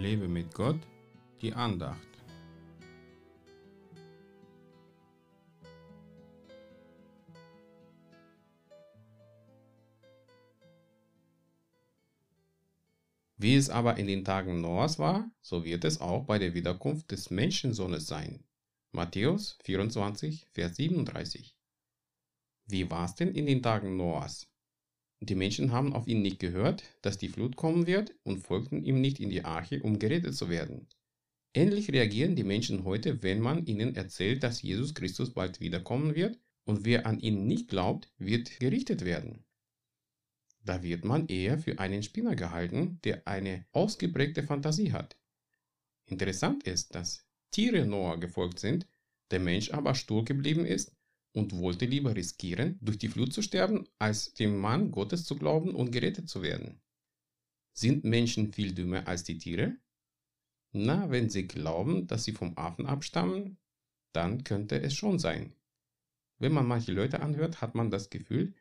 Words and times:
Lebe 0.00 0.28
mit 0.28 0.54
Gott, 0.54 0.80
die 1.42 1.52
Andacht. 1.52 2.08
Wie 13.36 13.54
es 13.56 13.68
aber 13.68 13.98
in 13.98 14.06
den 14.06 14.24
Tagen 14.24 14.62
Noahs 14.62 14.98
war, 14.98 15.30
so 15.42 15.66
wird 15.66 15.84
es 15.84 16.00
auch 16.00 16.24
bei 16.24 16.38
der 16.38 16.54
Wiederkunft 16.54 17.10
des 17.10 17.30
Menschensohnes 17.30 18.06
sein. 18.06 18.42
Matthäus 18.92 19.58
24, 19.64 20.46
Vers 20.50 20.76
37. 20.76 21.54
Wie 22.66 22.90
war 22.90 23.04
es 23.04 23.16
denn 23.16 23.34
in 23.34 23.44
den 23.44 23.62
Tagen 23.62 23.98
Noahs? 23.98 24.49
Die 25.22 25.34
Menschen 25.34 25.70
haben 25.70 25.92
auf 25.92 26.06
ihn 26.06 26.22
nicht 26.22 26.38
gehört, 26.38 26.82
dass 27.02 27.18
die 27.18 27.28
Flut 27.28 27.54
kommen 27.54 27.86
wird 27.86 28.14
und 28.22 28.38
folgten 28.38 28.82
ihm 28.82 29.02
nicht 29.02 29.20
in 29.20 29.28
die 29.28 29.44
Arche, 29.44 29.82
um 29.82 29.98
gerettet 29.98 30.34
zu 30.34 30.48
werden. 30.48 30.88
Ähnlich 31.52 31.92
reagieren 31.92 32.36
die 32.36 32.44
Menschen 32.44 32.84
heute, 32.84 33.22
wenn 33.22 33.40
man 33.40 33.66
ihnen 33.66 33.96
erzählt, 33.96 34.42
dass 34.42 34.62
Jesus 34.62 34.94
Christus 34.94 35.34
bald 35.34 35.60
wiederkommen 35.60 36.14
wird 36.14 36.38
und 36.64 36.86
wer 36.86 37.06
an 37.06 37.20
ihn 37.20 37.46
nicht 37.46 37.68
glaubt, 37.68 38.10
wird 38.16 38.60
gerichtet 38.60 39.04
werden. 39.04 39.44
Da 40.64 40.82
wird 40.82 41.04
man 41.04 41.26
eher 41.26 41.58
für 41.58 41.78
einen 41.78 42.02
Spinner 42.02 42.34
gehalten, 42.34 42.98
der 43.04 43.26
eine 43.26 43.66
ausgeprägte 43.72 44.42
Fantasie 44.42 44.92
hat. 44.92 45.18
Interessant 46.06 46.62
ist, 46.64 46.94
dass 46.94 47.26
Tiere 47.50 47.84
Noah 47.84 48.18
gefolgt 48.18 48.58
sind, 48.58 48.86
der 49.30 49.40
Mensch 49.40 49.70
aber 49.70 49.94
stur 49.94 50.24
geblieben 50.24 50.64
ist 50.64 50.94
und 51.32 51.56
wollte 51.58 51.86
lieber 51.86 52.14
riskieren, 52.14 52.78
durch 52.80 52.98
die 52.98 53.08
Flut 53.08 53.32
zu 53.32 53.42
sterben, 53.42 53.86
als 53.98 54.34
dem 54.34 54.56
Mann 54.58 54.90
Gottes 54.90 55.24
zu 55.24 55.36
glauben 55.36 55.74
und 55.74 55.92
gerettet 55.92 56.28
zu 56.28 56.42
werden. 56.42 56.80
Sind 57.72 58.04
Menschen 58.04 58.52
viel 58.52 58.74
dümmer 58.74 59.06
als 59.06 59.24
die 59.24 59.38
Tiere? 59.38 59.76
Na, 60.72 61.10
wenn 61.10 61.30
sie 61.30 61.46
glauben, 61.46 62.06
dass 62.06 62.24
sie 62.24 62.32
vom 62.32 62.56
Affen 62.56 62.86
abstammen, 62.86 63.58
dann 64.12 64.44
könnte 64.44 64.80
es 64.80 64.94
schon 64.94 65.18
sein. 65.18 65.54
Wenn 66.38 66.52
man 66.52 66.66
manche 66.66 66.92
Leute 66.92 67.20
anhört, 67.20 67.60
hat 67.60 67.74
man 67.74 67.90
das 67.90 68.10
Gefühl, 68.10 68.54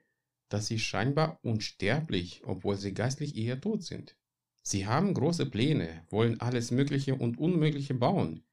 dass 0.50 0.68
sie 0.68 0.80
scheinbar 0.80 1.40
unsterblich, 1.44 2.42
obwohl 2.44 2.76
sie 2.76 2.94
geistlich 2.94 3.36
eher 3.36 3.62
tot 3.62 3.84
sind. 3.84 4.16
Sie 4.64 4.86
haben 4.86 5.14
große 5.14 5.46
Pläne, 5.46 6.06
wollen 6.10 6.40
alles 6.42 6.72
Mögliche 6.72 7.16
und 7.16 7.38
Unmögliche 7.38 7.94
bauen, 7.94 8.44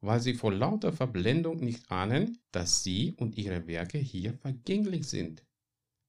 weil 0.00 0.20
sie 0.20 0.34
vor 0.34 0.52
lauter 0.52 0.92
Verblendung 0.92 1.58
nicht 1.58 1.90
ahnen, 1.90 2.38
dass 2.52 2.82
sie 2.82 3.14
und 3.18 3.36
ihre 3.36 3.66
Werke 3.66 3.98
hier 3.98 4.34
vergänglich 4.34 5.06
sind. 5.06 5.44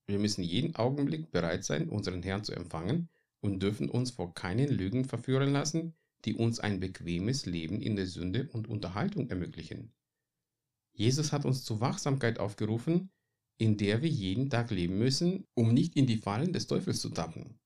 Wir 0.08 0.20
müssen 0.20 0.44
jeden 0.44 0.76
Augenblick 0.76 1.32
bereit 1.32 1.66
sein, 1.66 1.90
unseren 1.90 2.24
Herrn 2.24 2.44
zu 2.44 2.54
empfangen 2.54 3.10
und 3.42 3.62
dürfen 3.62 3.90
uns 3.90 4.12
vor 4.12 4.34
keinen 4.34 4.70
Lügen 4.70 5.06
verführen 5.06 5.52
lassen, 5.52 5.96
die 6.26 6.34
uns 6.34 6.60
ein 6.60 6.80
bequemes 6.80 7.46
Leben 7.46 7.82
in 7.82 7.96
der 7.96 8.08
Sünde 8.08 8.50
und 8.52 8.68
Unterhaltung 8.68 9.30
ermöglichen. 9.30 9.94
Jesus 10.94 11.32
hat 11.32 11.46
uns 11.46 11.64
zur 11.64 11.80
Wachsamkeit 11.80 12.40
aufgerufen, 12.40 13.12
in 13.60 13.78
der 13.78 14.02
wir 14.02 14.10
jeden 14.10 14.50
Tag 14.50 14.72
leben 14.72 14.98
müssen, 14.98 15.46
um 15.54 15.74
nicht 15.74 15.96
in 15.96 16.08
die 16.08 16.18
Fallen 16.18 16.54
des 16.54 16.68
Teufels 16.68 17.02
zu 17.02 17.10
tappen. 17.10 17.60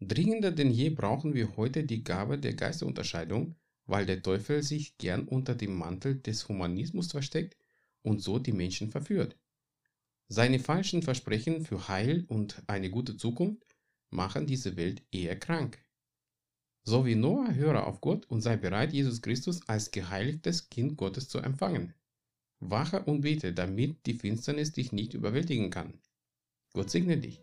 Dringender 0.00 0.50
denn 0.50 0.70
je 0.70 0.90
brauchen 0.90 1.34
wir 1.34 1.56
heute 1.56 1.84
die 1.84 2.02
Gabe 2.02 2.38
der 2.38 2.54
Geisterunterscheidung, 2.54 3.56
weil 3.92 4.06
der 4.06 4.22
Teufel 4.22 4.62
sich 4.62 4.96
gern 4.96 5.28
unter 5.28 5.54
dem 5.54 5.74
Mantel 5.74 6.18
des 6.18 6.48
Humanismus 6.48 7.10
versteckt 7.10 7.58
und 8.00 8.22
so 8.22 8.38
die 8.38 8.52
Menschen 8.52 8.90
verführt. 8.90 9.36
Seine 10.28 10.60
falschen 10.60 11.02
Versprechen 11.02 11.66
für 11.66 11.88
Heil 11.88 12.24
und 12.28 12.62
eine 12.68 12.88
gute 12.88 13.18
Zukunft 13.18 13.76
machen 14.08 14.46
diese 14.46 14.78
Welt 14.78 15.02
eher 15.12 15.38
krank. 15.38 15.78
So 16.84 17.04
wie 17.04 17.16
Noah 17.16 17.52
höre 17.52 17.86
auf 17.86 18.00
Gott 18.00 18.24
und 18.30 18.40
sei 18.40 18.56
bereit, 18.56 18.94
Jesus 18.94 19.20
Christus 19.20 19.60
als 19.68 19.90
geheiligtes 19.90 20.70
Kind 20.70 20.96
Gottes 20.96 21.28
zu 21.28 21.40
empfangen. 21.40 21.92
Wache 22.60 23.02
und 23.02 23.20
bete, 23.20 23.52
damit 23.52 24.06
die 24.06 24.14
Finsternis 24.14 24.72
dich 24.72 24.92
nicht 24.92 25.12
überwältigen 25.12 25.68
kann. 25.68 26.00
Gott 26.72 26.88
segne 26.88 27.18
dich. 27.18 27.42